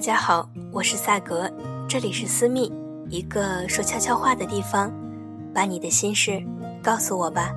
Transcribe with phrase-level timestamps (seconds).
[0.00, 1.52] 大家好，我是萨格，
[1.86, 2.72] 这里是私密，
[3.10, 4.90] 一个说悄悄话的地方，
[5.54, 6.42] 把你的心事
[6.82, 7.52] 告诉我吧。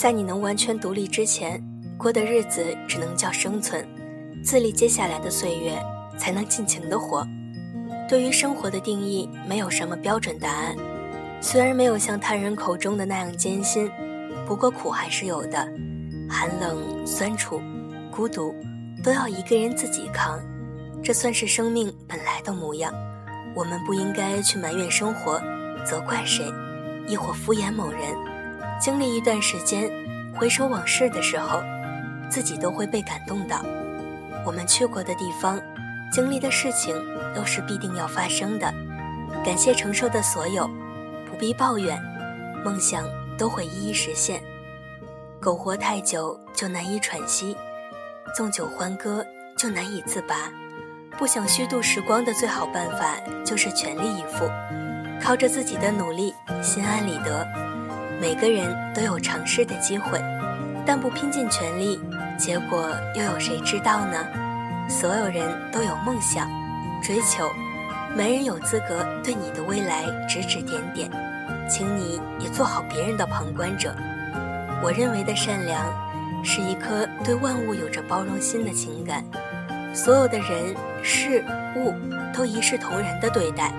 [0.00, 1.62] 在你能完全独立之前，
[1.98, 3.86] 过的日子只能叫生存，
[4.42, 5.78] 自立接下来的岁月
[6.16, 7.22] 才能尽情的活。
[8.08, 10.74] 对于生活的定义，没有什么标准答案。
[11.42, 13.90] 虽然没有像他人口中的那样艰辛，
[14.46, 15.68] 不过苦还是有的。
[16.30, 17.60] 寒冷、酸楚、
[18.10, 18.54] 孤独，
[19.04, 20.40] 都要一个人自己扛。
[21.02, 22.90] 这算是生命本来的模样。
[23.54, 25.38] 我们不应该去埋怨生活，
[25.84, 26.46] 责怪谁，
[27.06, 28.29] 亦或敷衍某人。
[28.80, 29.90] 经历一段时间，
[30.34, 31.62] 回首往事的时候，
[32.30, 33.62] 自己都会被感动到。
[34.46, 35.60] 我们去过的地方，
[36.10, 36.96] 经历的事情，
[37.34, 38.72] 都是必定要发生的。
[39.44, 40.66] 感谢承受的所有，
[41.28, 42.00] 不必抱怨，
[42.64, 43.04] 梦想
[43.36, 44.42] 都会一一实现。
[45.38, 47.54] 苟活太久就难以喘息，
[48.34, 49.22] 纵酒欢歌
[49.58, 50.50] 就难以自拔。
[51.18, 54.50] 不想虚度时光的最好办法，就是全力以赴，
[55.22, 57.46] 靠着自己的努力，心安理得。
[58.20, 60.20] 每个人都有尝试的机会，
[60.84, 61.98] 但不拼尽全力，
[62.36, 64.26] 结果又有谁知道呢？
[64.90, 66.46] 所有人都有梦想、
[67.02, 67.50] 追求，
[68.14, 71.10] 没人有资格对你的未来指指点点，
[71.66, 73.94] 请你也做好别人的旁观者。
[74.82, 75.82] 我认为的善良，
[76.44, 79.24] 是一颗对万物有着包容心的情感，
[79.94, 81.42] 所有的人事
[81.74, 81.94] 物
[82.34, 83.72] 都一视同仁的对待。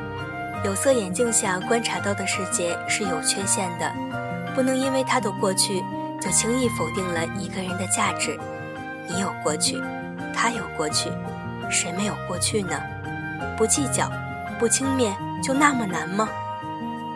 [0.63, 4.10] 有色眼镜下观察到的世界是有缺陷的。
[4.53, 5.83] 不能因为他的过去，
[6.21, 8.37] 就轻易否定了一个人的价值。
[9.07, 9.81] 你有过去，
[10.33, 11.09] 他有过去，
[11.69, 12.79] 谁没有过去呢？
[13.57, 14.11] 不计较，
[14.59, 16.29] 不轻蔑，就那么难吗？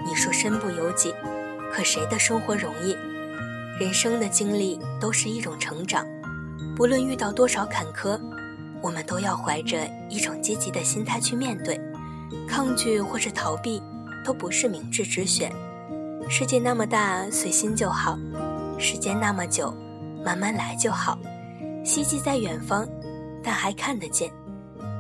[0.06, 1.13] 你说身不由己，
[1.72, 2.96] 可谁的生活容易？
[3.79, 6.06] 人生的经历都是一种成长，
[6.75, 8.19] 不论遇到多少坎坷，
[8.81, 9.78] 我们都要怀着
[10.09, 11.79] 一种积极的心态去面对。
[12.47, 13.81] 抗拒或是逃避，
[14.23, 15.52] 都不是明智之选。
[16.27, 18.17] 世界那么大，随心就好；
[18.79, 19.73] 时间那么久，
[20.23, 21.17] 慢慢来就好。
[21.83, 22.87] 希冀在远方，
[23.43, 24.31] 但还看得见。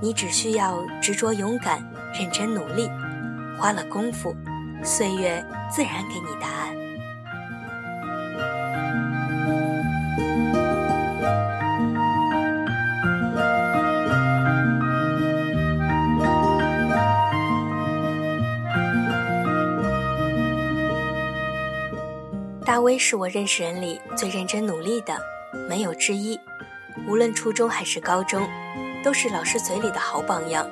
[0.01, 2.87] 你只需要执着、勇敢、认真努力，
[3.57, 4.35] 花了功夫，
[4.83, 6.84] 岁月自然给你答案。
[22.65, 25.15] 大威是我认识人里最认真努力的，
[25.69, 26.39] 没有之一。
[27.07, 28.41] 无论初中还是高中，
[29.03, 30.67] 都是老师嘴里的好榜样。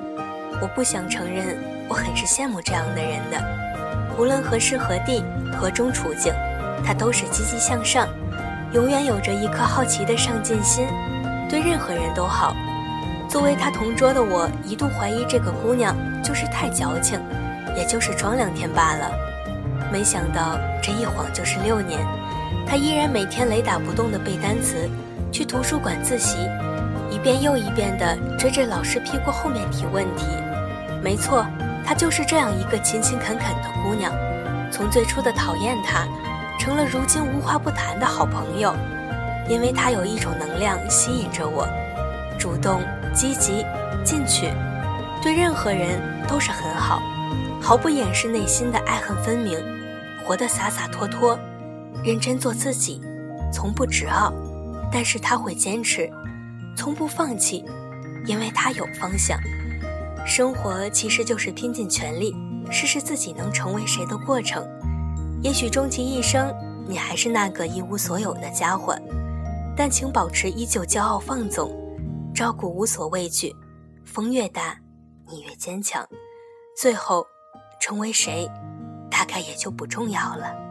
[0.60, 1.56] 我不想承认，
[1.88, 3.40] 我很是羡慕这样的人的。
[4.18, 5.22] 无论何时何地
[5.56, 6.34] 何种处境，
[6.84, 8.08] 他都是积极向上，
[8.72, 10.88] 永远有着一颗好奇的上进心，
[11.48, 12.56] 对任何人都好。
[13.28, 15.94] 作为他同桌的我，一度怀疑这个姑娘
[16.24, 17.20] 就是太矫情，
[17.76, 19.23] 也就是装两天罢了。
[19.92, 22.00] 没想到这一晃就是六年，
[22.66, 24.88] 他依然每天雷打不动地背单词，
[25.30, 26.36] 去图书馆自习，
[27.10, 30.26] 一遍又一遍地追着老师屁股后面提问题。
[31.02, 31.46] 没错，
[31.84, 34.12] 她就是这样一个勤勤恳恳的姑娘。
[34.70, 36.06] 从最初的讨厌她，
[36.58, 38.74] 成了如今无话不谈的好朋友。
[39.48, 41.68] 因为她有一种能量吸引着我，
[42.38, 42.80] 主动、
[43.12, 43.64] 积极、
[44.02, 44.48] 进取，
[45.22, 47.02] 对任何人都是很好，
[47.64, 49.58] 毫不掩饰内心的爱恨分明。
[50.22, 51.38] 活得洒洒脱脱，
[52.04, 53.00] 认真做自己，
[53.50, 54.30] 从不执拗，
[54.92, 56.10] 但是他会坚持，
[56.76, 57.64] 从不放弃，
[58.26, 59.38] 因为他有方向。
[60.26, 62.36] 生活其实就是拼尽全力，
[62.70, 64.66] 试试自己能成为谁的过程。
[65.42, 66.54] 也许终其一生，
[66.86, 68.94] 你还是那个一无所有的家伙，
[69.74, 71.70] 但请保持依旧骄傲放纵，
[72.34, 73.54] 照顾无所畏惧。
[74.04, 74.78] 风越大，
[75.30, 76.06] 你越坚强。
[76.74, 77.26] 最后，
[77.86, 78.50] 成为谁？
[79.10, 80.63] 大概也就不重要了。